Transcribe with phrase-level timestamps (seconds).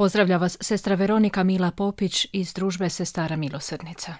[0.00, 4.14] Pozdravlja vas sestra Veronika Mila Popić iz družbe Sestara Milosrdnica.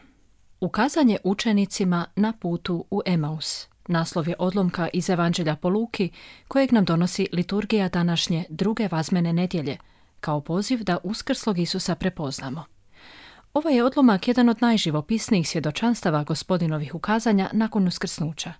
[0.61, 3.67] Ukazanje učenicima na putu u Emaus.
[3.89, 6.11] Naslov je odlomka iz Evanđelja po Luki,
[6.49, 9.77] kojeg nam donosi liturgija današnje druge vazmene nedjelje,
[10.21, 12.65] kao poziv da uskrslog Isusa prepoznamo.
[13.55, 18.53] Ovo je odlomak jedan od najživopisnijih svjedočanstava gospodinovih ukazanja nakon uskrsnuća.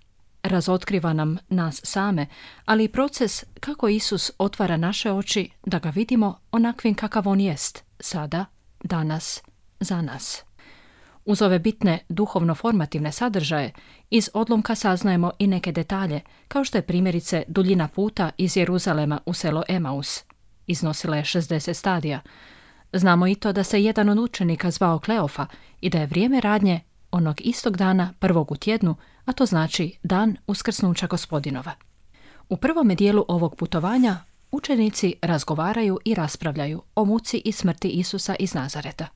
[0.43, 2.27] Razotkriva nam nas same,
[2.65, 7.83] ali i proces kako Isus otvara naše oči da ga vidimo onakvim kakav on jest,
[7.99, 8.45] sada,
[8.83, 9.41] danas,
[9.79, 10.43] za nas.
[11.25, 13.71] Uz ove bitne duhovno-formativne sadržaje,
[14.09, 19.33] iz odlomka saznajemo i neke detalje, kao što je primjerice duljina puta iz Jeruzalema u
[19.33, 20.23] selo Emaus.
[20.67, 22.21] Iznosila je 60 stadija.
[22.93, 25.45] Znamo i to da se jedan od učenika zvao Kleofa
[25.81, 26.79] i da je vrijeme radnje
[27.11, 28.95] onog istog dana prvog u tjednu,
[29.25, 31.71] a to znači dan uskrsnuća gospodinova.
[32.49, 34.17] U prvome dijelu ovog putovanja
[34.51, 39.07] učenici razgovaraju i raspravljaju o muci i smrti Isusa iz Nazareta.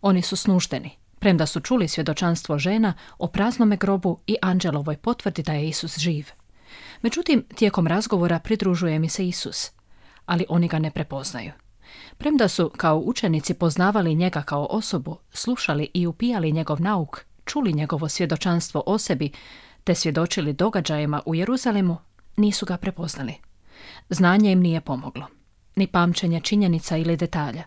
[0.00, 5.52] Oni su snuždeni, premda su čuli svjedočanstvo žena o praznome grobu i anđelovoj potvrdi da
[5.52, 6.26] je Isus živ.
[7.02, 9.70] Međutim, tijekom razgovora pridružuje mi se Isus,
[10.26, 11.52] ali oni ga ne prepoznaju.
[12.18, 18.08] Premda su kao učenici poznavali njega kao osobu, slušali i upijali njegov nauk, čuli njegovo
[18.08, 19.32] svjedočanstvo o sebi,
[19.84, 21.96] te svjedočili događajima u Jeruzalemu,
[22.36, 23.34] nisu ga prepoznali.
[24.08, 25.26] Znanje im nije pomoglo,
[25.76, 27.62] ni pamćenje činjenica ili detalja,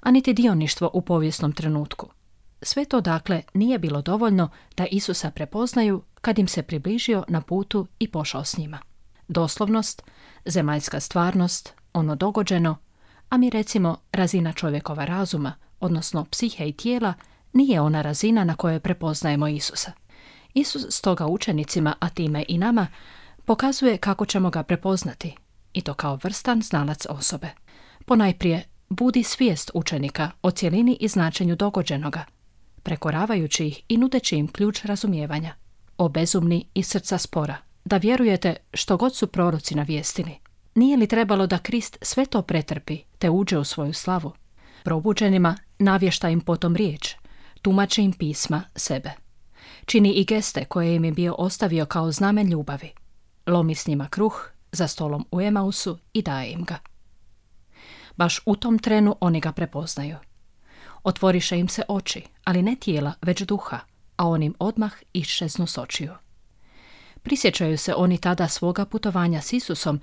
[0.00, 2.08] a niti dioništvo u povijesnom trenutku.
[2.62, 7.86] Sve to dakle nije bilo dovoljno da Isusa prepoznaju kad im se približio na putu
[7.98, 8.78] i pošao s njima.
[9.28, 10.02] Doslovnost,
[10.44, 12.76] zemaljska stvarnost, ono dogođeno,
[13.28, 17.14] a mi recimo razina čovjekova razuma, odnosno psihe i tijela,
[17.52, 19.92] nije ona razina na kojoj prepoznajemo Isusa.
[20.54, 22.86] Isus stoga učenicima, a time i nama,
[23.44, 25.36] pokazuje kako ćemo ga prepoznati,
[25.72, 27.48] i to kao vrstan znalac osobe.
[28.04, 32.24] Ponajprije, budi svijest učenika o cjelini i značenju dogođenoga,
[32.82, 35.54] prekoravajući ih i nudeći im ključ razumijevanja.
[35.98, 40.47] O bezumni i srca spora, da vjerujete što god su proroci navijestili.
[40.78, 44.32] Nije li trebalo da Krist sve to pretrpi te uđe u svoju slavu?
[44.84, 47.14] Probuđenima navješta im potom riječ,
[47.62, 49.10] tumači im pisma sebe.
[49.86, 52.92] Čini i geste koje im je bio ostavio kao znamen ljubavi.
[53.46, 56.78] Lomi s njima kruh za stolom u Emausu i daje im ga.
[58.16, 60.16] Baš u tom trenu oni ga prepoznaju.
[61.04, 63.78] Otvoriše im se oči, ali ne tijela, već duha,
[64.16, 66.12] a on im odmah iščeznu s očiju.
[67.22, 70.00] Prisjećaju se oni tada svoga putovanja s Isusom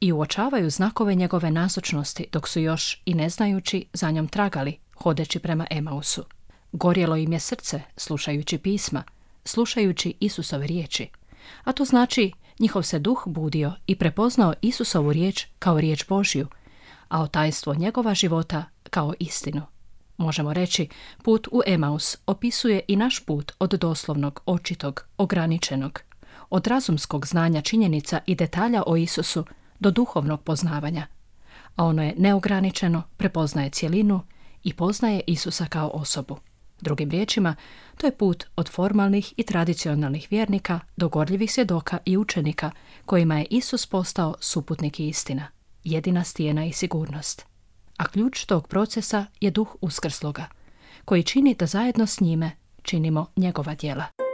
[0.00, 5.38] i uočavaju znakove njegove nazočnosti dok su još i ne znajući za njom tragali, hodeći
[5.38, 6.24] prema Emausu.
[6.72, 9.02] Gorjelo im je srce, slušajući pisma,
[9.44, 11.08] slušajući Isusove riječi.
[11.64, 16.46] A to znači njihov se duh budio i prepoznao Isusovu riječ kao riječ Božju,
[17.08, 19.62] a tajstvo njegova života kao istinu.
[20.16, 20.88] Možemo reći,
[21.22, 26.00] put u Emaus opisuje i naš put od doslovnog, očitog, ograničenog,
[26.50, 29.44] od razumskog znanja činjenica i detalja o Isusu
[29.78, 31.06] do duhovnog poznavanja.
[31.76, 34.20] A ono je neograničeno, prepoznaje cjelinu
[34.64, 36.38] i poznaje Isusa kao osobu.
[36.80, 37.54] Drugim riječima,
[37.96, 42.70] to je put od formalnih i tradicionalnih vjernika do gorljivih svjedoka i učenika
[43.06, 45.46] kojima je Isus postao suputnik i istina,
[45.84, 47.46] jedina stijena i sigurnost.
[47.96, 50.46] A ključ tog procesa je duh uskrsloga,
[51.04, 52.50] koji čini da zajedno s njime
[52.82, 54.27] činimo njegova djela.